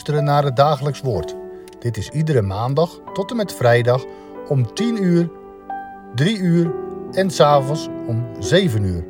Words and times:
luisteren 0.00 0.34
naar 0.34 0.44
het 0.44 0.56
dagelijks 0.56 1.00
woord. 1.00 1.36
Dit 1.78 1.96
is 1.96 2.08
iedere 2.08 2.42
maandag 2.42 3.00
tot 3.12 3.30
en 3.30 3.36
met 3.36 3.54
vrijdag 3.54 4.04
om 4.48 4.74
10 4.74 5.02
uur, 5.02 5.30
3 6.14 6.38
uur 6.38 6.72
en 7.12 7.30
s'avonds 7.30 7.88
om 8.06 8.26
7 8.38 8.84
uur. 8.84 9.04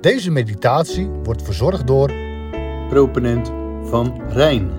Deze 0.00 0.30
meditatie 0.30 1.06
wordt 1.06 1.42
verzorgd 1.42 1.86
door 1.86 2.12
proponent 2.88 3.52
van 3.88 4.22
Rijn. 4.28 4.70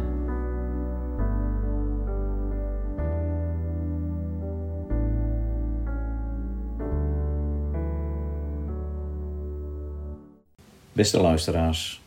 Beste 10.94 11.22
luisteraars, 11.22 12.02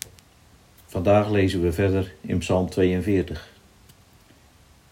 vandaag 0.93 1.31
lezen 1.31 1.63
we 1.63 1.73
verder 1.73 2.15
in 2.21 2.39
Psalm 2.39 2.71
42. 2.71 3.53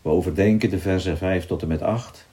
We 0.02 0.09
overdenken 0.09 0.70
de 0.70 0.78
versen 0.78 1.18
5 1.18 1.46
tot 1.46 1.62
en 1.62 1.68
met 1.68 1.82
8, 1.82 2.26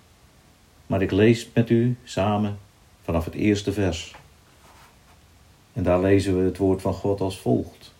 maar 0.85 1.01
ik 1.01 1.11
lees 1.11 1.49
met 1.53 1.69
u 1.69 1.97
samen 2.03 2.57
vanaf 3.01 3.25
het 3.25 3.33
eerste 3.33 3.73
vers. 3.73 4.15
En 5.73 5.83
daar 5.83 6.01
lezen 6.01 6.37
we 6.37 6.43
het 6.43 6.57
woord 6.57 6.81
van 6.81 6.93
God 6.93 7.21
als 7.21 7.39
volgt. 7.39 7.93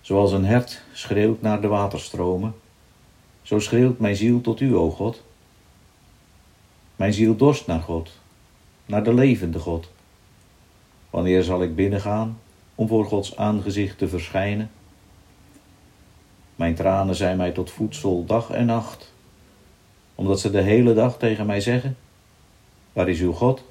Zoals 0.00 0.32
een 0.32 0.44
hert 0.44 0.82
schreeuwt 0.92 1.42
naar 1.42 1.60
de 1.60 1.68
waterstromen, 1.68 2.54
zo 3.42 3.58
schreeuwt 3.58 3.98
mijn 3.98 4.16
ziel 4.16 4.40
tot 4.40 4.60
u, 4.60 4.74
o 4.74 4.90
God. 4.90 5.22
Mijn 6.96 7.12
ziel 7.12 7.36
dorst 7.36 7.66
naar 7.66 7.82
God, 7.82 8.10
naar 8.86 9.04
de 9.04 9.14
levende 9.14 9.58
God. 9.58 9.90
Wanneer 11.10 11.42
zal 11.42 11.62
ik 11.62 11.74
binnengaan 11.74 12.40
om 12.74 12.88
voor 12.88 13.04
Gods 13.04 13.36
aangezicht 13.36 13.98
te 13.98 14.08
verschijnen? 14.08 14.70
Mijn 16.56 16.74
tranen 16.74 17.14
zijn 17.14 17.36
mij 17.36 17.50
tot 17.50 17.70
voedsel 17.70 18.24
dag 18.24 18.50
en 18.50 18.66
nacht, 18.66 19.12
omdat 20.14 20.40
ze 20.40 20.50
de 20.50 20.60
hele 20.60 20.94
dag 20.94 21.18
tegen 21.18 21.46
mij 21.46 21.60
zeggen: 21.60 21.96
Waar 22.92 23.08
is 23.08 23.20
uw 23.20 23.32
God? 23.32 23.64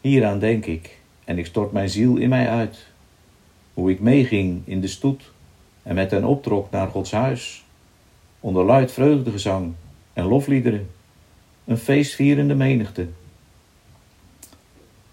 Hieraan 0.00 0.38
denk 0.38 0.66
ik 0.66 1.00
en 1.24 1.38
ik 1.38 1.46
stort 1.46 1.72
mijn 1.72 1.88
ziel 1.88 2.16
in 2.16 2.28
mij 2.28 2.48
uit, 2.48 2.86
hoe 3.74 3.90
ik 3.90 4.00
meeging 4.00 4.62
in 4.64 4.80
de 4.80 4.88
stoet 4.88 5.30
en 5.82 5.94
met 5.94 6.10
hen 6.10 6.24
optrok 6.24 6.70
naar 6.70 6.88
Gods 6.88 7.10
huis, 7.10 7.64
onder 8.40 8.64
luid 8.64 8.92
vreugdegezang 8.92 9.72
en 10.12 10.24
lofliederen, 10.24 10.90
een 11.64 11.78
feestvierende 11.78 12.54
menigte. 12.54 13.08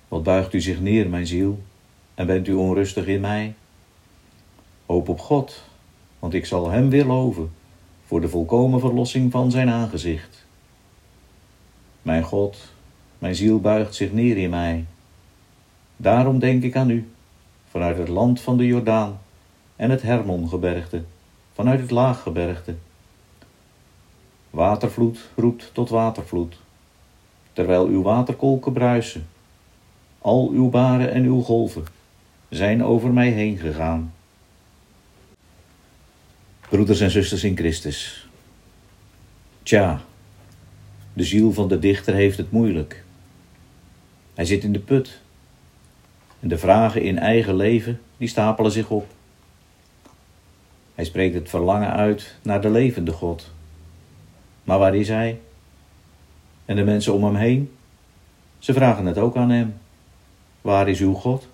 Wat 0.08 0.24
buigt 0.24 0.54
u 0.54 0.62
zich 0.62 0.80
neer, 0.80 1.10
mijn 1.10 1.28
ziel, 1.28 1.60
en 2.20 2.26
bent 2.26 2.48
u 2.48 2.54
onrustig 2.54 3.06
in 3.06 3.22
mij? 3.22 3.54
Hoop 4.86 5.10
op 5.10 5.20
God, 5.20 5.64
want 6.20 6.34
ik 6.34 6.46
zal 6.46 6.70
Hem 6.70 6.90
weer 6.90 7.06
loven 7.06 7.52
voor 8.06 8.22
de 8.22 8.30
volkomen 8.30 8.80
verlossing 8.80 9.32
van 9.32 9.52
Zijn 9.52 9.70
aangezicht. 9.70 10.46
Mijn 12.02 12.24
God, 12.24 12.58
mijn 13.18 13.36
ziel 13.36 13.60
buigt 13.60 13.96
zich 13.96 14.12
neer 14.12 14.38
in 14.38 14.50
mij. 14.50 14.86
Daarom 15.96 16.40
denk 16.40 16.64
ik 16.64 16.76
aan 16.76 16.90
u, 16.90 17.12
vanuit 17.70 17.98
het 17.98 18.08
land 18.08 18.42
van 18.42 18.58
de 18.58 18.66
Jordaan 18.66 19.20
en 19.76 19.90
het 19.90 20.02
Hermongebergte, 20.02 21.04
vanuit 21.54 21.80
het 21.80 21.92
Laaggebergte. 21.92 22.76
Watervloed 24.50 25.30
roept 25.36 25.70
tot 25.74 25.90
watervloed, 25.90 26.58
terwijl 27.54 27.86
uw 27.86 28.02
waterkolken 28.02 28.74
bruisen 28.74 29.28
al 30.22 30.50
uw 30.50 30.70
baren 30.70 31.12
en 31.12 31.24
uw 31.24 31.42
golven 31.42 31.98
zijn 32.50 32.84
over 32.84 33.10
mij 33.10 33.30
heen 33.30 33.58
gegaan. 33.58 34.14
Broeders 36.70 37.00
en 37.00 37.12
zusters 37.12 37.44
in 37.44 37.58
Christus. 37.58 38.28
Tja, 39.64 40.02
de 41.14 41.24
ziel 41.24 41.54
van 41.54 41.68
de 41.68 41.80
dichter 41.80 42.14
heeft 42.14 42.38
het 42.38 42.52
moeilijk. 42.52 43.04
Hij 44.34 44.46
zit 44.46 44.64
in 44.64 44.72
de 44.72 44.80
put. 44.80 45.22
En 46.40 46.48
de 46.48 46.58
vragen 46.58 47.02
in 47.02 47.20
eigen 47.20 47.56
leven, 47.56 48.02
die 48.18 48.28
stapelen 48.28 48.72
zich 48.72 48.90
op. 48.90 49.08
Hij 50.96 51.06
spreekt 51.06 51.34
het 51.34 51.50
verlangen 51.50 51.92
uit 51.92 52.36
naar 52.42 52.62
de 52.62 52.70
levende 52.70 53.12
God. 53.12 53.52
Maar 54.64 54.80
waar 54.80 54.96
is 54.96 55.08
hij? 55.08 55.40
En 56.66 56.76
de 56.76 56.84
mensen 56.84 57.14
om 57.14 57.24
hem 57.24 57.36
heen? 57.36 57.72
Ze 58.60 58.74
vragen 58.74 59.06
het 59.06 59.18
ook 59.18 59.36
aan 59.36 59.50
hem. 59.50 59.76
Waar 60.62 60.90
is 60.90 61.00
uw 61.00 61.14
God? 61.14 61.49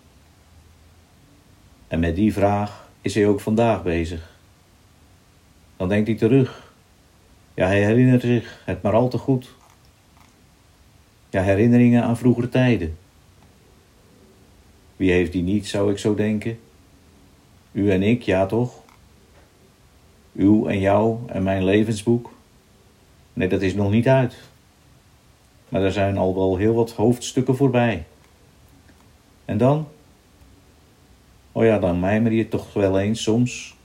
En 1.88 2.00
met 2.00 2.16
die 2.16 2.34
vraag 2.34 2.90
is 3.01 3.16
hij 3.16 3.28
ook 3.28 3.40
vandaag 3.40 3.84
bezig. 3.84 4.34
Dan 5.78 5.90
denkt 5.90 6.07
hij 6.07 6.18
terug. 6.18 6.73
Ja, 7.53 7.66
hij 7.66 7.84
herinnert 7.84 8.22
zich 8.22 8.62
het 8.66 8.81
maar 8.81 8.94
al 8.94 9.07
te 9.07 9.18
goed. 9.18 9.53
Ja, 11.29 11.41
herinneringen 11.41 12.03
aan 12.03 12.18
vroegere 12.18 12.50
tijden. 12.50 12.97
Wie 14.96 15.12
heeft 15.12 15.31
die 15.31 15.44
niet, 15.44 15.68
zou 15.68 15.91
ik 15.91 15.97
zo 15.97 16.16
denken? 16.16 16.59
U 17.72 17.91
en 17.91 18.03
ik, 18.03 18.22
ja 18.22 18.46
toch? 18.46 18.84
Uw 20.34 20.67
en 20.67 20.79
jou 20.79 21.17
en 21.28 21.44
mijn 21.44 21.63
levensboek? 21.63 22.34
Nee, 23.34 23.47
dat 23.47 23.62
is 23.62 23.73
nog 23.73 23.91
niet 23.91 24.07
uit. 24.07 24.35
Maar 25.69 25.81
er 25.81 25.91
zijn 25.91 26.17
al 26.17 26.35
wel 26.35 26.57
heel 26.57 26.73
wat 26.73 26.91
hoofdstukken 26.91 27.56
voorbij. 27.56 28.06
En 29.46 29.57
dan? 29.57 29.88
Oh 31.55 31.63
ja, 31.63 31.79
dan 31.79 31.99
mijmer 31.99 32.31
je 32.31 32.47
toch 32.47 32.73
wel 32.73 32.99
eens 32.99 33.23
soms. 33.23 33.75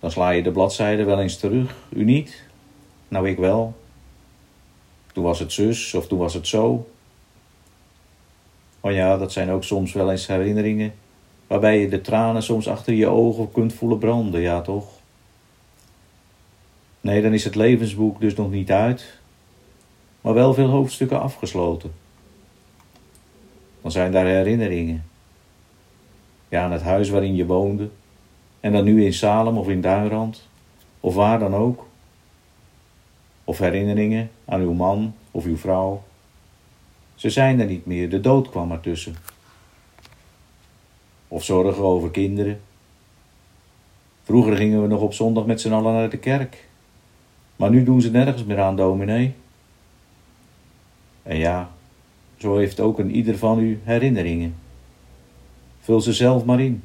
Dan 0.00 0.10
sla 0.10 0.30
je 0.30 0.42
de 0.42 0.50
bladzijde 0.50 1.04
wel 1.04 1.20
eens 1.20 1.36
terug. 1.36 1.76
U 1.88 2.04
niet? 2.04 2.42
Nou, 3.08 3.28
ik 3.28 3.38
wel. 3.38 3.74
Toen 5.12 5.24
was 5.24 5.38
het 5.38 5.52
zus 5.52 5.94
of 5.94 6.06
toen 6.06 6.18
was 6.18 6.34
het 6.34 6.46
zo. 6.46 6.88
Oh 8.80 8.92
ja, 8.92 9.16
dat 9.16 9.32
zijn 9.32 9.50
ook 9.50 9.64
soms 9.64 9.92
wel 9.92 10.10
eens 10.10 10.26
herinneringen 10.26 10.94
waarbij 11.46 11.80
je 11.80 11.88
de 11.88 12.00
tranen 12.00 12.42
soms 12.42 12.68
achter 12.68 12.94
je 12.94 13.06
ogen 13.06 13.52
kunt 13.52 13.72
voelen 13.72 13.98
branden, 13.98 14.40
ja 14.40 14.60
toch? 14.60 14.86
Nee, 17.00 17.22
dan 17.22 17.32
is 17.32 17.44
het 17.44 17.54
levensboek 17.54 18.20
dus 18.20 18.34
nog 18.34 18.50
niet 18.50 18.70
uit, 18.70 19.18
maar 20.20 20.34
wel 20.34 20.54
veel 20.54 20.68
hoofdstukken 20.68 21.20
afgesloten 21.20 21.92
dan 23.82 23.90
zijn 23.90 24.12
daar 24.12 24.26
herinneringen. 24.26 25.04
Ja, 26.52 26.64
aan 26.64 26.72
het 26.72 26.82
huis 26.82 27.08
waarin 27.08 27.34
je 27.34 27.46
woonde. 27.46 27.88
En 28.60 28.72
dan 28.72 28.84
nu 28.84 29.04
in 29.04 29.12
Salem 29.12 29.58
of 29.58 29.68
in 29.68 29.80
Duinrand. 29.80 30.48
Of 31.00 31.14
waar 31.14 31.38
dan 31.38 31.54
ook. 31.54 31.86
Of 33.44 33.58
herinneringen 33.58 34.30
aan 34.44 34.60
uw 34.60 34.72
man 34.72 35.14
of 35.30 35.44
uw 35.44 35.56
vrouw. 35.56 36.02
Ze 37.14 37.30
zijn 37.30 37.60
er 37.60 37.66
niet 37.66 37.86
meer, 37.86 38.10
de 38.10 38.20
dood 38.20 38.50
kwam 38.50 38.72
ertussen. 38.72 39.14
Of 41.28 41.44
zorgen 41.44 41.82
over 41.82 42.10
kinderen. 42.10 42.60
Vroeger 44.22 44.56
gingen 44.56 44.82
we 44.82 44.88
nog 44.88 45.00
op 45.00 45.14
zondag 45.14 45.46
met 45.46 45.60
z'n 45.60 45.72
allen 45.72 45.92
naar 45.92 46.10
de 46.10 46.18
kerk. 46.18 46.68
Maar 47.56 47.70
nu 47.70 47.84
doen 47.84 48.00
ze 48.00 48.10
nergens 48.10 48.44
meer 48.44 48.60
aan, 48.60 48.76
dominee. 48.76 49.34
En 51.22 51.36
ja, 51.36 51.70
zo 52.36 52.56
heeft 52.56 52.80
ook 52.80 52.98
een 52.98 53.10
ieder 53.10 53.38
van 53.38 53.60
u 53.60 53.80
herinneringen. 53.84 54.54
Vul 55.82 56.00
ze 56.00 56.12
zelf 56.12 56.44
maar 56.44 56.60
in. 56.60 56.82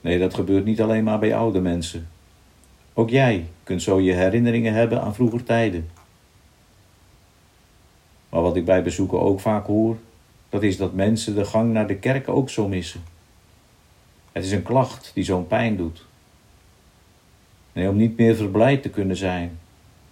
Nee, 0.00 0.18
dat 0.18 0.34
gebeurt 0.34 0.64
niet 0.64 0.80
alleen 0.80 1.04
maar 1.04 1.18
bij 1.18 1.34
oude 1.34 1.60
mensen. 1.60 2.08
Ook 2.94 3.10
jij 3.10 3.46
kunt 3.62 3.82
zo 3.82 4.00
je 4.00 4.12
herinneringen 4.12 4.72
hebben 4.72 5.02
aan 5.02 5.14
vroeger 5.14 5.44
tijden. 5.44 5.90
Maar 8.28 8.42
wat 8.42 8.56
ik 8.56 8.64
bij 8.64 8.82
bezoeken 8.82 9.20
ook 9.20 9.40
vaak 9.40 9.66
hoor, 9.66 9.96
dat 10.48 10.62
is 10.62 10.76
dat 10.76 10.92
mensen 10.92 11.34
de 11.34 11.44
gang 11.44 11.72
naar 11.72 11.86
de 11.86 11.96
kerk 11.96 12.28
ook 12.28 12.50
zo 12.50 12.68
missen. 12.68 13.02
Het 14.32 14.44
is 14.44 14.52
een 14.52 14.62
klacht 14.62 15.10
die 15.14 15.24
zo'n 15.24 15.46
pijn 15.46 15.76
doet. 15.76 16.04
Nee, 17.72 17.88
om 17.88 17.96
niet 17.96 18.16
meer 18.16 18.36
verblijd 18.36 18.82
te 18.82 18.90
kunnen 18.90 19.16
zijn 19.16 19.58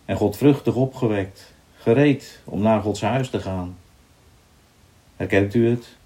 en 0.05 0.17
godvruchtig 0.17 0.75
opgewekt 0.75 1.55
gereed 1.77 2.41
om 2.45 2.63
naar 2.63 2.83
Gods 2.83 3.01
huis 3.01 3.31
te 3.31 3.41
gaan. 3.41 3.77
Herkent 5.17 5.55
u 5.55 5.69
het? 5.69 5.97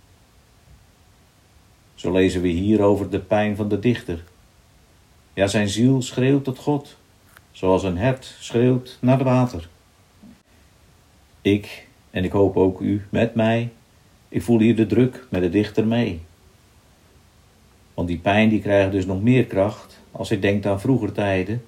Zo 1.96 2.12
lezen 2.12 2.40
we 2.40 2.48
hier 2.48 2.82
over 2.82 3.10
de 3.10 3.18
pijn 3.18 3.56
van 3.56 3.68
de 3.68 3.78
dichter. 3.78 4.24
Ja, 5.34 5.46
zijn 5.46 5.68
ziel 5.68 6.02
schreeuwt 6.02 6.44
tot 6.44 6.58
God, 6.58 6.96
zoals 7.50 7.82
een 7.82 7.96
hert 7.96 8.36
schreeuwt 8.40 8.98
naar 9.00 9.16
het 9.16 9.26
water. 9.26 9.68
Ik, 11.42 11.86
en 12.10 12.24
ik 12.24 12.32
hoop 12.32 12.56
ook 12.56 12.80
u 12.80 13.06
met 13.10 13.34
mij, 13.34 13.70
ik 14.28 14.42
voel 14.42 14.58
hier 14.58 14.76
de 14.76 14.86
druk 14.86 15.26
met 15.30 15.42
de 15.42 15.50
dichter 15.50 15.86
mee. 15.86 16.20
Want 17.94 18.08
die 18.08 18.18
pijn 18.18 18.48
die 18.48 18.60
krijgt 18.60 18.92
dus 18.92 19.06
nog 19.06 19.22
meer 19.22 19.44
kracht 19.44 20.00
als 20.10 20.28
hij 20.28 20.40
denkt 20.40 20.66
aan 20.66 20.80
vroeger 20.80 21.12
tijden. 21.12 21.64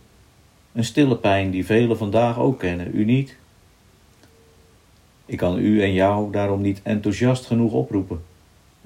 Een 0.72 0.84
stille 0.84 1.16
pijn 1.16 1.50
die 1.50 1.66
velen 1.66 1.98
vandaag 1.98 2.38
ook 2.38 2.58
kennen, 2.58 2.90
u 2.94 3.04
niet? 3.04 3.36
Ik 5.26 5.38
kan 5.38 5.58
u 5.58 5.82
en 5.82 5.92
jou 5.92 6.32
daarom 6.32 6.60
niet 6.60 6.80
enthousiast 6.82 7.46
genoeg 7.46 7.72
oproepen 7.72 8.22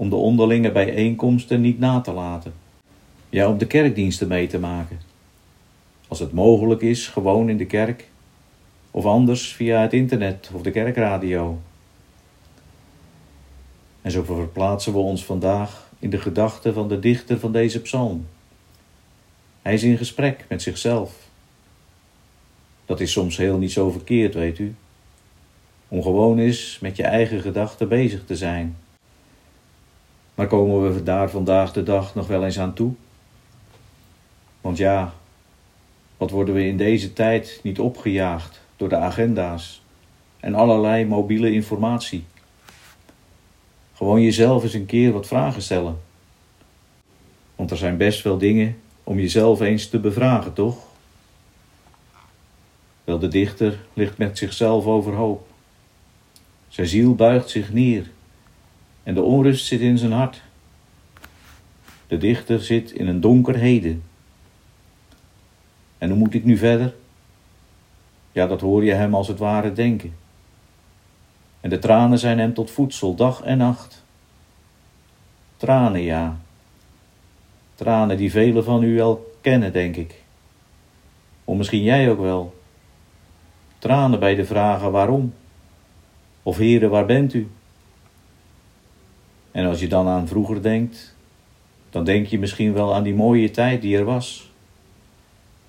om 0.02 0.08
de 0.08 0.16
onderlinge 0.16 0.72
bijeenkomsten 0.72 1.60
niet 1.60 1.78
na 1.78 2.00
te 2.00 2.12
laten. 2.12 2.52
Ja, 3.30 3.48
om 3.48 3.58
de 3.58 3.66
kerkdiensten 3.66 4.28
mee 4.28 4.46
te 4.46 4.58
maken. 4.58 5.00
Als 6.08 6.18
het 6.18 6.32
mogelijk 6.32 6.82
is, 6.82 7.08
gewoon 7.08 7.48
in 7.48 7.56
de 7.56 7.66
kerk. 7.66 8.08
Of 8.90 9.04
anders 9.04 9.52
via 9.52 9.80
het 9.80 9.92
internet 9.92 10.50
of 10.54 10.62
de 10.62 10.70
kerkradio. 10.70 11.58
En 14.00 14.10
zo 14.10 14.22
verplaatsen 14.22 14.92
we 14.92 14.98
ons 14.98 15.24
vandaag 15.24 15.90
in 15.98 16.10
de 16.10 16.20
gedachten 16.20 16.74
van 16.74 16.88
de 16.88 16.98
dichter 16.98 17.38
van 17.38 17.52
deze 17.52 17.80
psalm. 17.80 18.26
Hij 19.62 19.74
is 19.74 19.82
in 19.82 19.96
gesprek 19.96 20.44
met 20.48 20.62
zichzelf. 20.62 21.14
Dat 22.84 23.00
is 23.00 23.12
soms 23.12 23.36
heel 23.36 23.58
niet 23.58 23.72
zo 23.72 23.90
verkeerd, 23.90 24.34
weet 24.34 24.58
u. 24.58 24.74
Om 25.88 26.02
gewoon 26.02 26.38
eens 26.38 26.78
met 26.80 26.96
je 26.96 27.04
eigen 27.04 27.40
gedachten 27.40 27.88
bezig 27.88 28.24
te 28.24 28.36
zijn. 28.36 28.76
Maar 30.34 30.46
komen 30.46 30.94
we 30.94 31.02
daar 31.02 31.30
vandaag 31.30 31.72
de 31.72 31.82
dag 31.82 32.14
nog 32.14 32.26
wel 32.26 32.44
eens 32.44 32.58
aan 32.58 32.74
toe? 32.74 32.92
Want 34.60 34.76
ja, 34.76 35.14
wat 36.16 36.30
worden 36.30 36.54
we 36.54 36.66
in 36.66 36.76
deze 36.76 37.12
tijd 37.12 37.60
niet 37.62 37.78
opgejaagd 37.78 38.60
door 38.76 38.88
de 38.88 38.96
agenda's 38.96 39.82
en 40.40 40.54
allerlei 40.54 41.06
mobiele 41.06 41.52
informatie? 41.52 42.24
Gewoon 43.94 44.22
jezelf 44.22 44.62
eens 44.62 44.74
een 44.74 44.86
keer 44.86 45.12
wat 45.12 45.26
vragen 45.26 45.62
stellen. 45.62 46.00
Want 47.56 47.70
er 47.70 47.76
zijn 47.76 47.96
best 47.96 48.22
wel 48.22 48.38
dingen 48.38 48.76
om 49.04 49.18
jezelf 49.18 49.60
eens 49.60 49.88
te 49.88 49.98
bevragen, 49.98 50.52
toch? 50.52 50.76
Wel, 53.04 53.18
de 53.18 53.28
dichter 53.28 53.78
ligt 53.92 54.18
met 54.18 54.38
zichzelf 54.38 54.86
overhoop. 54.86 55.46
Zijn 56.68 56.86
ziel 56.86 57.14
buigt 57.14 57.50
zich 57.50 57.72
neer 57.72 58.10
en 59.02 59.14
de 59.14 59.22
onrust 59.22 59.66
zit 59.66 59.80
in 59.80 59.98
zijn 59.98 60.12
hart. 60.12 60.42
De 62.06 62.18
dichter 62.18 62.62
zit 62.62 62.90
in 62.90 63.08
een 63.08 63.20
donker 63.20 63.54
heden. 63.54 64.02
En 65.98 66.08
hoe 66.08 66.18
moet 66.18 66.34
ik 66.34 66.44
nu 66.44 66.56
verder? 66.56 66.94
Ja, 68.32 68.46
dat 68.46 68.60
hoor 68.60 68.84
je 68.84 68.92
hem 68.92 69.14
als 69.14 69.28
het 69.28 69.38
ware 69.38 69.72
denken. 69.72 70.14
En 71.60 71.70
de 71.70 71.78
tranen 71.78 72.18
zijn 72.18 72.38
hem 72.38 72.54
tot 72.54 72.70
voedsel, 72.70 73.14
dag 73.14 73.42
en 73.42 73.58
nacht. 73.58 74.04
Tranen, 75.56 76.02
ja. 76.02 76.36
Tranen 77.74 78.16
die 78.16 78.30
velen 78.30 78.64
van 78.64 78.82
u 78.82 78.94
wel 78.94 79.36
kennen, 79.40 79.72
denk 79.72 79.96
ik. 79.96 80.22
Of 81.44 81.56
misschien 81.56 81.82
jij 81.82 82.10
ook 82.10 82.20
wel. 82.20 82.60
Tranen 83.78 84.20
bij 84.20 84.34
de 84.34 84.44
vragen 84.44 84.92
waarom. 84.92 85.34
Of 86.42 86.56
heren, 86.56 86.90
waar 86.90 87.06
bent 87.06 87.34
u? 87.34 87.50
En 89.52 89.66
als 89.66 89.80
je 89.80 89.88
dan 89.88 90.08
aan 90.08 90.28
vroeger 90.28 90.62
denkt, 90.62 91.14
dan 91.90 92.04
denk 92.04 92.26
je 92.26 92.38
misschien 92.38 92.72
wel 92.72 92.94
aan 92.94 93.02
die 93.02 93.14
mooie 93.14 93.50
tijd 93.50 93.82
die 93.82 93.96
er 93.96 94.04
was. 94.04 94.50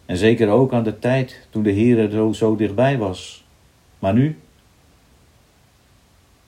En 0.06 0.18
zeker 0.18 0.50
ook 0.50 0.74
aan 0.74 0.84
de 0.84 1.00
tijd 1.00 1.48
toen 1.50 1.64
de 1.64 1.72
Heer 1.72 2.10
zo, 2.10 2.34
zo 2.34 2.56
dichtbij 2.56 2.98
was. 2.98 3.44
Maar 4.00 4.14
nu? 4.14 4.38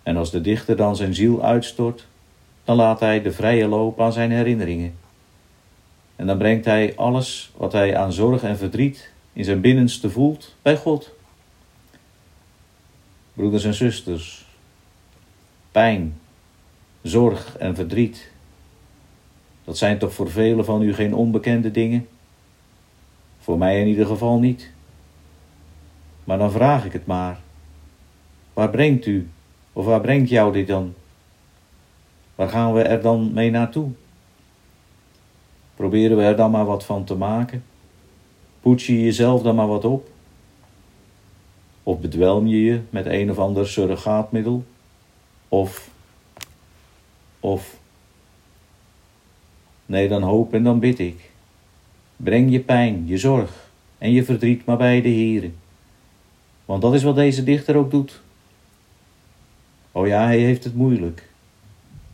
En 0.04 0.18
als 0.18 0.32
de 0.32 0.42
dichter 0.42 0.76
dan 0.76 0.96
zijn 0.96 1.16
ziel 1.16 1.44
uitstort, 1.44 2.08
dan 2.64 2.76
laat 2.76 3.00
hij 3.00 3.22
de 3.22 3.32
vrije 3.32 3.68
loop 3.68 4.02
aan 4.02 4.14
zijn 4.14 4.32
herinneringen. 4.32 4.96
En 6.16 6.28
dan 6.28 6.38
brengt 6.38 6.66
hij 6.66 6.96
alles 6.96 7.52
wat 7.58 7.72
hij 7.72 7.98
aan 7.98 8.14
zorg 8.14 8.44
en 8.44 8.58
verdriet 8.58 9.12
in 9.34 9.44
zijn 9.44 9.62
binnenste 9.62 10.10
voelt 10.10 10.56
bij 10.62 10.78
God. 10.78 11.14
Broeders 13.34 13.64
en 13.64 13.74
zusters, 13.74 14.46
pijn, 15.72 16.20
zorg 17.08 17.58
en 17.58 17.76
verdriet, 17.76 18.32
dat 19.64 19.78
zijn 19.78 19.98
toch 19.98 20.14
voor 20.14 20.30
velen 20.30 20.66
van 20.66 20.82
u 20.82 20.94
geen 20.94 21.14
onbekende 21.14 21.72
dingen? 21.72 22.08
Voor 23.40 23.58
mij 23.58 23.80
in 23.80 23.88
ieder 23.88 24.06
geval 24.06 24.40
niet. 24.40 24.72
Maar 26.24 26.38
dan 26.38 26.52
vraag 26.52 26.86
ik 26.86 26.94
het 26.94 27.06
maar. 27.06 27.40
Waar 28.54 28.70
brengt 28.70 29.06
u, 29.06 29.30
of 29.74 29.86
waar 29.86 30.02
brengt 30.02 30.30
jou 30.30 30.54
dit 30.54 30.68
dan? 30.68 30.94
Waar 32.36 32.50
gaan 32.50 32.74
we 32.74 32.82
er 32.82 33.02
dan 33.02 33.34
mee 33.34 33.52
naartoe? 33.52 33.90
Proberen 35.76 36.18
we 36.18 36.24
er 36.24 36.36
dan 36.36 36.52
maar 36.52 36.66
wat 36.66 36.86
van 36.86 37.04
te 37.04 37.16
maken? 37.16 37.64
Poets 38.60 38.86
je 38.86 39.04
jezelf 39.04 39.42
dan 39.42 39.56
maar 39.56 39.68
wat 39.68 39.86
op? 39.86 40.10
Of 41.84 42.00
bedwelm 42.00 42.48
je 42.48 42.64
je 42.64 42.82
met 42.90 43.06
een 43.06 43.32
of 43.32 43.40
ander 43.40 43.68
surrogaatmiddel? 43.68 44.64
Of, 45.48 45.90
of, 47.46 47.78
nee 49.86 50.08
dan 50.08 50.22
hoop 50.22 50.54
en 50.54 50.64
dan 50.64 50.80
bid 50.80 51.00
ik. 51.00 51.32
Breng 52.18 52.52
je 52.52 52.60
pijn, 52.60 53.08
je 53.08 53.18
zorg 53.18 53.70
en 53.98 54.12
je 54.12 54.24
verdriet 54.24 54.66
maar 54.66 54.78
bij 54.78 55.02
de 55.02 55.10
Heere. 55.10 55.52
Want 56.66 56.82
dat 56.82 56.94
is 56.94 57.04
wat 57.04 57.16
deze 57.16 57.44
dichter 57.44 57.76
ook 57.76 57.92
doet. 57.92 58.22
Oh 59.92 60.08
ja, 60.08 60.26
hij 60.26 60.40
heeft 60.40 60.64
het 60.64 60.76
moeilijk. 60.76 61.30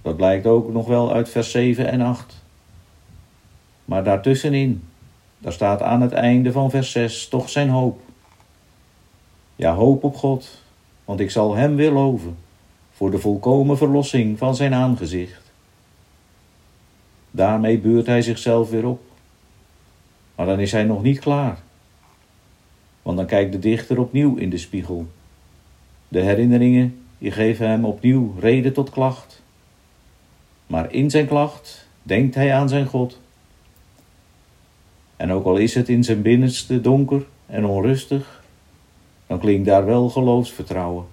Dat 0.02 0.16
blijkt 0.16 0.46
ook 0.46 0.72
nog 0.72 0.88
wel 0.88 1.14
uit 1.14 1.30
vers 1.30 1.52
7 1.52 1.88
en 1.88 2.02
8. 2.02 2.44
Maar 3.86 4.04
daartussenin, 4.04 4.84
daar 5.38 5.54
staat 5.54 5.82
aan 5.82 6.02
het 6.02 6.12
einde 6.12 6.52
van 6.52 6.70
vers 6.70 6.92
6 6.92 7.28
toch 7.28 7.50
zijn 7.50 7.70
hoop. 7.70 8.00
Ja, 9.56 9.74
hoop 9.74 10.04
op 10.04 10.16
God, 10.16 10.64
want 11.06 11.20
ik 11.20 11.32
zal 11.32 11.56
hem 11.56 11.76
weer 11.76 11.92
loven 11.92 12.38
voor 13.02 13.12
de 13.12 13.20
volkomen 13.20 13.78
verlossing 13.78 14.38
van 14.38 14.56
zijn 14.56 14.74
aangezicht. 14.74 15.52
Daarmee 17.32 17.80
beurt 17.80 18.06
hij 18.06 18.22
zichzelf 18.22 18.70
weer 18.70 18.88
op. 18.88 19.02
Maar 20.36 20.46
dan 20.46 20.60
is 20.60 20.72
hij 20.72 20.84
nog 20.84 21.04
niet 21.04 21.20
klaar. 21.20 21.60
Want 23.02 23.18
dan 23.18 23.26
kijkt 23.26 23.52
de 23.52 23.60
dichter 23.60 24.00
opnieuw 24.00 24.36
in 24.36 24.50
de 24.50 24.58
spiegel. 24.58 25.08
De 26.08 26.20
herinneringen 26.20 27.00
die 27.18 27.32
geven 27.32 27.70
hem 27.70 27.86
opnieuw 27.86 28.36
reden 28.40 28.74
tot 28.74 28.90
klacht. 28.90 29.42
Maar 30.68 30.94
in 30.94 31.10
zijn 31.10 31.28
klacht 31.28 31.88
denkt 32.04 32.36
hij 32.36 32.54
aan 32.54 32.70
zijn 32.70 32.86
God. 32.86 33.20
En 35.16 35.32
ook 35.32 35.46
al 35.46 35.58
is 35.58 35.76
het 35.76 35.90
in 35.90 36.04
zijn 36.04 36.22
binnenste 36.22 36.82
donker 36.82 37.26
en 37.46 37.66
onrustig, 37.66 38.44
dan 39.28 39.40
klinkt 39.40 39.66
daar 39.66 39.86
wel 39.86 40.10
geloofsvertrouwen. 40.10 41.06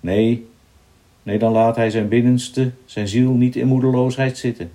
Nee, 0.00 0.48
nee, 1.22 1.38
dan 1.38 1.52
laat 1.52 1.76
hij 1.76 1.90
zijn 1.90 2.08
binnenste, 2.08 2.70
zijn 2.84 3.08
ziel 3.08 3.32
niet 3.32 3.56
in 3.56 3.66
moedeloosheid 3.66 4.38
zitten. 4.38 4.70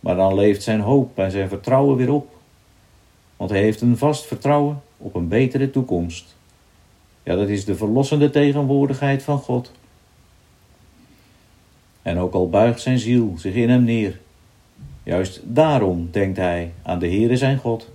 Maar 0.00 0.16
dan 0.16 0.34
leeft 0.34 0.62
zijn 0.62 0.80
hoop 0.80 1.18
en 1.18 1.30
zijn 1.30 1.48
vertrouwen 1.48 1.96
weer 1.96 2.12
op. 2.12 2.36
Want 3.36 3.50
hij 3.50 3.60
heeft 3.60 3.80
een 3.80 3.98
vast 3.98 4.26
vertrouwen 4.26 4.82
op 4.96 5.14
een 5.14 5.28
betere 5.28 5.70
toekomst. 5.70 6.36
Ja, 7.22 7.36
dat 7.36 7.48
is 7.48 7.64
de 7.64 7.76
verlossende 7.76 8.30
tegenwoordigheid 8.30 9.22
van 9.22 9.38
God. 9.38 9.72
En 12.02 12.18
ook 12.18 12.34
al 12.34 12.48
buigt 12.48 12.80
zijn 12.80 12.98
ziel 12.98 13.34
zich 13.36 13.54
in 13.54 13.70
hem 13.70 13.84
neer, 13.84 14.20
juist 15.02 15.40
daarom 15.44 16.08
denkt 16.10 16.36
hij 16.36 16.72
aan 16.82 16.98
de 16.98 17.06
Heere 17.06 17.36
zijn 17.36 17.58
God. 17.58 17.90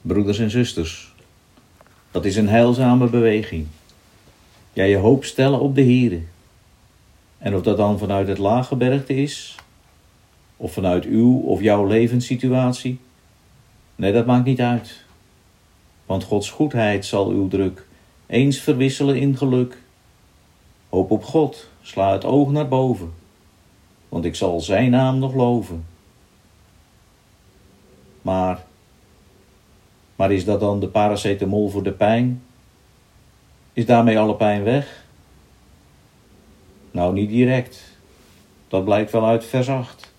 Broeders 0.00 0.38
en 0.38 0.50
zusters, 0.50 1.14
dat 2.16 2.24
is 2.24 2.36
een 2.36 2.48
heilzame 2.48 3.08
beweging. 3.08 3.66
Ja, 4.72 4.84
je 4.84 4.96
hoop 4.96 5.24
stellen 5.24 5.60
op 5.60 5.74
de 5.74 5.82
Heere. 5.82 6.20
En 7.38 7.54
of 7.54 7.62
dat 7.62 7.76
dan 7.76 7.98
vanuit 7.98 8.28
het 8.28 8.38
laaggebergte 8.38 9.14
is, 9.14 9.54
of 10.56 10.72
vanuit 10.72 11.04
uw 11.04 11.38
of 11.38 11.60
jouw 11.60 11.86
levenssituatie? 11.86 12.98
Nee, 13.96 14.12
dat 14.12 14.26
maakt 14.26 14.44
niet 14.44 14.60
uit. 14.60 15.04
Want 16.06 16.24
Gods 16.24 16.50
goedheid 16.50 17.06
zal 17.06 17.28
uw 17.28 17.48
druk 17.48 17.86
eens 18.26 18.58
verwisselen 18.58 19.16
in 19.16 19.36
geluk. 19.36 19.78
Hoop 20.88 21.10
op 21.10 21.24
God, 21.24 21.68
sla 21.82 22.12
het 22.12 22.24
oog 22.24 22.50
naar 22.50 22.68
boven, 22.68 23.12
want 24.08 24.24
ik 24.24 24.34
zal 24.34 24.60
Zijn 24.60 24.90
naam 24.90 25.18
nog 25.18 25.34
loven. 25.34 25.84
Maar, 28.22 28.65
maar 30.16 30.32
is 30.32 30.44
dat 30.44 30.60
dan 30.60 30.80
de 30.80 30.88
paracetamol 30.88 31.68
voor 31.68 31.82
de 31.82 31.92
pijn? 31.92 32.42
Is 33.72 33.86
daarmee 33.86 34.18
alle 34.18 34.34
pijn 34.34 34.62
weg? 34.62 35.04
Nou, 36.90 37.12
niet 37.12 37.30
direct. 37.30 37.98
Dat 38.68 38.84
blijkt 38.84 39.12
wel 39.12 39.26
uit 39.26 39.44
vers 39.44 39.68
8. 39.68 40.12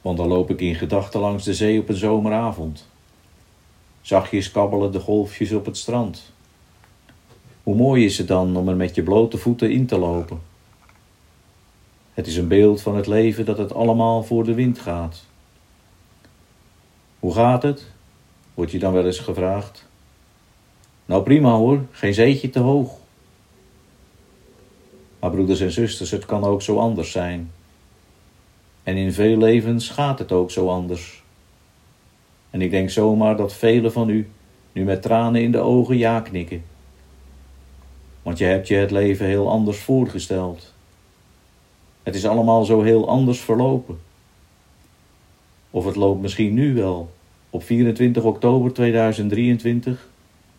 Want 0.00 0.16
dan 0.16 0.28
loop 0.28 0.50
ik 0.50 0.60
in 0.60 0.74
gedachten 0.74 1.20
langs 1.20 1.44
de 1.44 1.54
zee 1.54 1.80
op 1.80 1.88
een 1.88 1.94
zomeravond. 1.94 2.88
Zachtjes 4.00 4.50
kabbelen 4.50 4.92
de 4.92 5.00
golfjes 5.00 5.52
op 5.52 5.64
het 5.64 5.76
strand. 5.76 6.32
Hoe 7.62 7.74
mooi 7.74 8.04
is 8.04 8.18
het 8.18 8.28
dan 8.28 8.56
om 8.56 8.68
er 8.68 8.76
met 8.76 8.94
je 8.94 9.02
blote 9.02 9.38
voeten 9.38 9.70
in 9.70 9.86
te 9.86 9.98
lopen? 9.98 10.40
Het 12.14 12.26
is 12.26 12.36
een 12.36 12.48
beeld 12.48 12.82
van 12.82 12.96
het 12.96 13.06
leven 13.06 13.44
dat 13.44 13.58
het 13.58 13.74
allemaal 13.74 14.22
voor 14.22 14.44
de 14.44 14.54
wind 14.54 14.78
gaat. 14.78 15.24
Hoe 17.22 17.34
gaat 17.34 17.62
het? 17.62 17.90
Wordt 18.54 18.70
je 18.70 18.78
dan 18.78 18.92
wel 18.92 19.06
eens 19.06 19.18
gevraagd. 19.18 19.88
Nou 21.04 21.22
prima 21.22 21.50
hoor, 21.50 21.84
geen 21.90 22.14
zeetje 22.14 22.50
te 22.50 22.58
hoog. 22.58 22.90
Maar 25.18 25.30
broeders 25.30 25.60
en 25.60 25.72
zusters, 25.72 26.10
het 26.10 26.26
kan 26.26 26.44
ook 26.44 26.62
zo 26.62 26.78
anders 26.78 27.10
zijn. 27.10 27.50
En 28.82 28.96
in 28.96 29.12
veel 29.12 29.36
levens 29.36 29.88
gaat 29.88 30.18
het 30.18 30.32
ook 30.32 30.50
zo 30.50 30.68
anders. 30.68 31.22
En 32.50 32.60
ik 32.60 32.70
denk 32.70 32.90
zomaar 32.90 33.36
dat 33.36 33.52
velen 33.52 33.92
van 33.92 34.08
u 34.08 34.30
nu 34.72 34.84
met 34.84 35.02
tranen 35.02 35.42
in 35.42 35.52
de 35.52 35.60
ogen 35.60 35.96
ja 35.96 36.20
knikken. 36.20 36.64
Want 38.22 38.38
je 38.38 38.44
hebt 38.44 38.68
je 38.68 38.74
het 38.74 38.90
leven 38.90 39.26
heel 39.26 39.50
anders 39.50 39.78
voorgesteld. 39.78 40.72
Het 42.02 42.14
is 42.14 42.26
allemaal 42.26 42.64
zo 42.64 42.82
heel 42.82 43.08
anders 43.08 43.40
verlopen. 43.40 44.00
Of 45.74 45.84
het 45.84 45.96
loopt 45.96 46.22
misschien 46.22 46.54
nu 46.54 46.74
wel, 46.74 47.12
op 47.50 47.62
24 47.62 48.22
oktober 48.22 48.72
2023, 48.72 50.08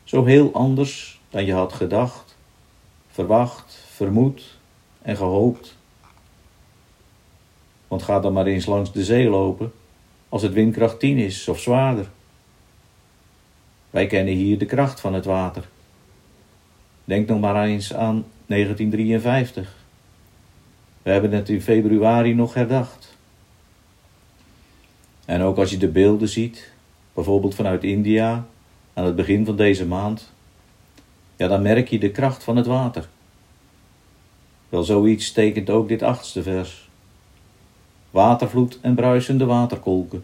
zo 0.03 0.25
heel 0.25 0.53
anders 0.53 1.19
dan 1.29 1.45
je 1.45 1.53
had 1.53 1.73
gedacht, 1.73 2.37
verwacht, 3.07 3.85
vermoed 3.89 4.57
en 5.01 5.17
gehoopt. 5.17 5.77
Want 7.87 8.03
ga 8.03 8.19
dan 8.19 8.33
maar 8.33 8.45
eens 8.45 8.65
langs 8.65 8.91
de 8.91 9.03
zee 9.03 9.29
lopen 9.29 9.71
als 10.29 10.41
het 10.41 10.53
windkracht 10.53 10.99
10 10.99 11.17
is 11.17 11.47
of 11.47 11.59
zwaarder. 11.59 12.09
Wij 13.89 14.07
kennen 14.07 14.33
hier 14.33 14.57
de 14.57 14.65
kracht 14.65 14.99
van 14.99 15.13
het 15.13 15.25
water. 15.25 15.69
Denk 17.05 17.27
nog 17.27 17.39
maar 17.39 17.65
eens 17.65 17.93
aan 17.93 18.25
1953. 18.45 19.75
We 21.01 21.11
hebben 21.11 21.31
het 21.31 21.49
in 21.49 21.61
februari 21.61 22.33
nog 22.33 22.53
herdacht. 22.53 23.12
En 25.25 25.41
ook 25.41 25.57
als 25.57 25.69
je 25.69 25.77
de 25.77 25.87
beelden 25.87 26.29
ziet, 26.29 26.71
bijvoorbeeld 27.13 27.55
vanuit 27.55 27.83
India, 27.83 28.45
aan 28.93 29.05
het 29.05 29.15
begin 29.15 29.45
van 29.45 29.55
deze 29.55 29.85
maand, 29.85 30.31
ja, 31.35 31.47
dan 31.47 31.61
merk 31.61 31.87
je 31.87 31.99
de 31.99 32.11
kracht 32.11 32.43
van 32.43 32.55
het 32.55 32.65
water. 32.65 33.07
Wel 34.69 34.83
zoiets 34.83 35.31
tekent 35.31 35.69
ook 35.69 35.87
dit 35.87 36.01
achtste 36.01 36.43
vers. 36.43 36.89
Watervloed 38.11 38.79
en 38.81 38.95
bruisende 38.95 39.45
waterkolken. 39.45 40.23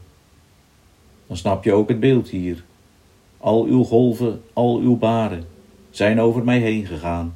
Dan 1.27 1.37
snap 1.37 1.63
je 1.63 1.73
ook 1.73 1.89
het 1.89 1.99
beeld 1.99 2.29
hier. 2.29 2.63
Al 3.37 3.63
uw 3.63 3.83
golven, 3.83 4.41
al 4.53 4.77
uw 4.77 4.97
baren 4.97 5.47
zijn 5.89 6.21
over 6.21 6.43
mij 6.43 6.59
heen 6.59 6.85
gegaan. 6.85 7.35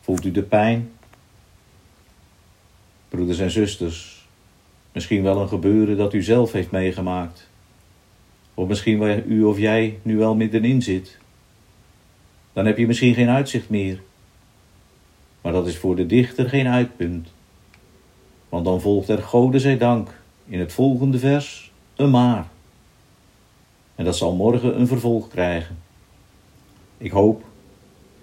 Voelt 0.00 0.24
u 0.24 0.30
de 0.30 0.42
pijn? 0.42 0.90
Broeders 3.08 3.38
en 3.38 3.50
zusters, 3.50 4.19
misschien 4.92 5.22
wel 5.22 5.40
een 5.40 5.48
gebeuren 5.48 5.96
dat 5.96 6.14
u 6.14 6.22
zelf 6.22 6.52
heeft 6.52 6.70
meegemaakt. 6.70 7.48
Of 8.54 8.68
misschien 8.68 8.98
waar 8.98 9.24
u 9.24 9.44
of 9.44 9.58
jij 9.58 9.98
nu 10.02 10.16
wel 10.16 10.34
middenin 10.34 10.82
zit. 10.82 11.18
Dan 12.52 12.66
heb 12.66 12.78
je 12.78 12.86
misschien 12.86 13.14
geen 13.14 13.28
uitzicht 13.28 13.68
meer. 13.68 14.00
Maar 15.40 15.52
dat 15.52 15.66
is 15.66 15.76
voor 15.76 15.96
de 15.96 16.06
dichter 16.06 16.48
geen 16.48 16.66
uitpunt. 16.66 17.28
Want 18.48 18.64
dan 18.64 18.80
volgt 18.80 19.08
er 19.08 19.22
Gode 19.22 19.58
zij 19.58 19.76
dank 19.78 20.20
in 20.46 20.60
het 20.60 20.72
volgende 20.72 21.18
vers 21.18 21.72
een 21.96 22.10
maar. 22.10 22.48
En 23.94 24.04
dat 24.04 24.16
zal 24.16 24.34
morgen 24.34 24.80
een 24.80 24.86
vervolg 24.86 25.28
krijgen. 25.28 25.78
Ik 26.98 27.10
hoop, 27.10 27.44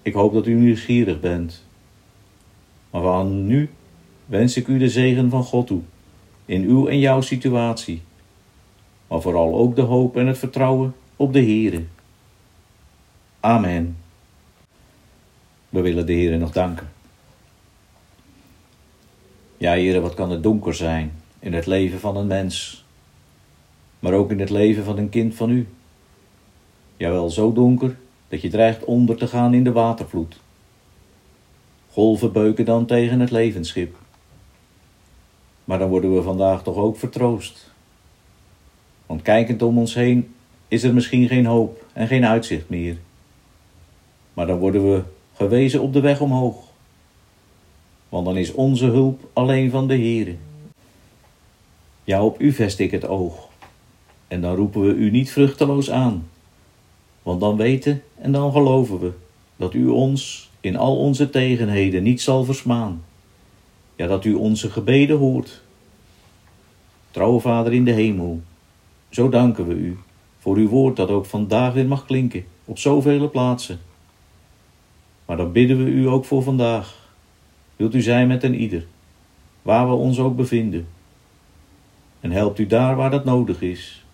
ik 0.02 0.12
hoop 0.12 0.32
dat 0.32 0.46
u 0.46 0.54
nieuwsgierig 0.54 1.20
bent. 1.20 1.64
Maar 2.90 3.02
van 3.02 3.46
nu 3.46 3.70
wens 4.26 4.56
ik 4.56 4.66
u 4.66 4.78
de 4.78 4.88
zegen 4.88 5.30
van 5.30 5.44
God 5.44 5.66
toe, 5.66 5.80
in 6.48 6.64
uw 6.64 6.86
en 6.86 6.98
jouw 6.98 7.20
situatie. 7.20 8.02
Maar 9.08 9.20
vooral 9.20 9.54
ook 9.54 9.76
de 9.76 9.82
hoop 9.82 10.16
en 10.16 10.26
het 10.26 10.38
vertrouwen 10.38 10.94
op 11.16 11.32
de 11.32 11.38
Heere. 11.38 11.84
Amen. 13.40 13.96
We 15.68 15.80
willen 15.80 16.06
de 16.06 16.12
Heere 16.12 16.38
nog 16.38 16.52
danken. 16.52 16.90
Ja, 19.56 19.70
Heere, 19.70 20.00
wat 20.00 20.14
kan 20.14 20.30
het 20.30 20.42
donker 20.42 20.74
zijn 20.74 21.12
in 21.38 21.52
het 21.52 21.66
leven 21.66 22.00
van 22.00 22.16
een 22.16 22.26
mens, 22.26 22.84
maar 23.98 24.12
ook 24.12 24.30
in 24.30 24.40
het 24.40 24.50
leven 24.50 24.84
van 24.84 24.98
een 24.98 25.08
kind 25.08 25.34
van 25.34 25.50
u. 25.50 25.68
Jawel, 26.96 27.30
zo 27.30 27.52
donker 27.52 27.96
dat 28.28 28.40
je 28.40 28.48
dreigt 28.48 28.84
onder 28.84 29.16
te 29.16 29.26
gaan 29.26 29.54
in 29.54 29.64
de 29.64 29.72
watervloed. 29.72 30.40
Golven 31.90 32.32
beuken 32.32 32.64
dan 32.64 32.86
tegen 32.86 33.20
het 33.20 33.30
levensschip. 33.30 33.96
Maar 35.68 35.78
dan 35.78 35.88
worden 35.88 36.14
we 36.14 36.22
vandaag 36.22 36.62
toch 36.62 36.76
ook 36.76 36.96
vertroost. 36.96 37.70
Want 39.06 39.22
kijkend 39.22 39.62
om 39.62 39.78
ons 39.78 39.94
heen 39.94 40.34
is 40.68 40.82
er 40.82 40.94
misschien 40.94 41.28
geen 41.28 41.46
hoop 41.46 41.84
en 41.92 42.06
geen 42.06 42.24
uitzicht 42.24 42.68
meer. 42.68 42.96
Maar 44.34 44.46
dan 44.46 44.58
worden 44.58 44.92
we 44.92 45.02
gewezen 45.34 45.80
op 45.80 45.92
de 45.92 46.00
weg 46.00 46.20
omhoog. 46.20 46.56
Want 48.08 48.24
dan 48.24 48.36
is 48.36 48.52
onze 48.52 48.84
hulp 48.84 49.30
alleen 49.32 49.70
van 49.70 49.88
de 49.88 49.94
Heere. 49.94 50.36
Ja, 52.04 52.24
op 52.24 52.40
u 52.40 52.52
vest 52.52 52.78
ik 52.78 52.90
het 52.90 53.06
oog. 53.06 53.48
En 54.28 54.40
dan 54.40 54.54
roepen 54.54 54.82
we 54.82 54.92
u 54.94 55.10
niet 55.10 55.30
vruchteloos 55.30 55.90
aan. 55.90 56.28
Want 57.22 57.40
dan 57.40 57.56
weten 57.56 58.02
en 58.14 58.32
dan 58.32 58.52
geloven 58.52 59.00
we 59.00 59.12
dat 59.56 59.74
u 59.74 59.86
ons 59.86 60.50
in 60.60 60.76
al 60.76 60.98
onze 60.98 61.30
tegenheden 61.30 62.02
niet 62.02 62.20
zal 62.20 62.44
versmaan. 62.44 63.02
Ja, 63.98 64.06
dat 64.06 64.24
u 64.24 64.34
onze 64.34 64.70
gebeden 64.70 65.16
hoort. 65.16 65.62
Trouwe 67.10 67.40
Vader 67.40 67.72
in 67.72 67.84
de 67.84 67.92
hemel, 67.92 68.42
zo 69.08 69.28
danken 69.28 69.66
we 69.66 69.74
u 69.74 69.98
voor 70.38 70.56
uw 70.56 70.68
woord 70.68 70.96
dat 70.96 71.10
ook 71.10 71.26
vandaag 71.26 71.72
weer 71.72 71.86
mag 71.86 72.06
klinken 72.06 72.44
op 72.64 72.78
zoveel 72.78 73.30
plaatsen. 73.30 73.80
Maar 75.26 75.36
dan 75.36 75.52
bidden 75.52 75.84
we 75.84 75.90
u 75.90 76.08
ook 76.08 76.24
voor 76.24 76.42
vandaag. 76.42 77.12
Wilt 77.76 77.94
u 77.94 78.00
zijn 78.00 78.28
met 78.28 78.42
een 78.42 78.54
ieder, 78.54 78.86
waar 79.62 79.88
we 79.88 79.94
ons 79.94 80.18
ook 80.18 80.36
bevinden. 80.36 80.88
En 82.20 82.30
helpt 82.30 82.58
u 82.58 82.66
daar 82.66 82.96
waar 82.96 83.10
dat 83.10 83.24
nodig 83.24 83.62
is. 83.62 84.04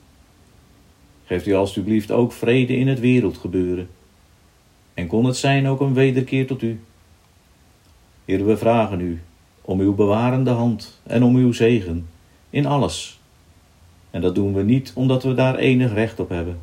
Geeft 1.25 1.47
u 1.47 1.55
alstublieft 1.55 2.11
ook 2.11 2.33
vrede 2.33 2.77
in 2.77 2.89
het 2.89 3.01
wereldgebeuren. 3.01 3.89
En 4.95 5.07
kon 5.07 5.25
het 5.25 5.37
zijn 5.37 5.67
ook 5.67 5.81
een 5.81 5.95
wederkeer 5.95 6.47
tot 6.47 6.63
u. 6.63 6.81
Heer, 8.25 8.47
we 8.47 8.57
vragen 8.57 9.01
u 9.01 9.21
om 9.65 9.81
uw 9.81 9.95
bewarende 9.95 10.51
hand 10.51 11.01
en 11.03 11.23
om 11.23 11.37
uw 11.37 11.53
zegen 11.53 12.09
in 12.51 12.67
alles. 12.67 13.21
En 14.11 14.21
dat 14.21 14.35
doen 14.35 14.55
we 14.55 14.63
niet 14.63 14.93
omdat 14.95 15.23
we 15.23 15.35
daar 15.35 15.57
enig 15.57 15.93
recht 15.93 16.21
op 16.21 16.29
hebben, 16.29 16.59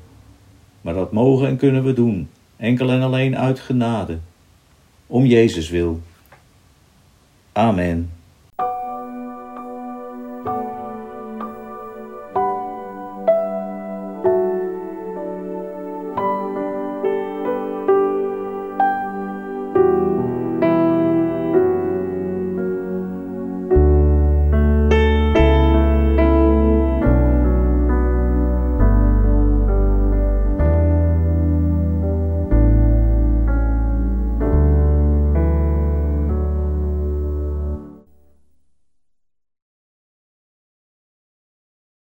maar 0.81 0.93
dat 0.93 1.11
mogen 1.11 1.47
en 1.47 1.57
kunnen 1.57 1.83
we 1.83 1.93
doen, 1.93 2.29
enkel 2.57 2.89
en 2.89 3.01
alleen 3.01 3.37
uit 3.37 3.59
genade, 3.59 4.17
om 5.07 5.25
Jezus 5.25 5.69
wil. 5.69 6.01
Amen. 7.51 8.20